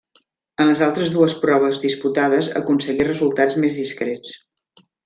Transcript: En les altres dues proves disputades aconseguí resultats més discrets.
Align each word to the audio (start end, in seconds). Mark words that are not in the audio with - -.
En 0.63 0.69
les 0.69 0.79
altres 0.85 1.11
dues 1.17 1.35
proves 1.43 1.83
disputades 1.85 2.51
aconseguí 2.63 3.09
resultats 3.13 3.63
més 3.67 3.81
discrets. 3.85 4.39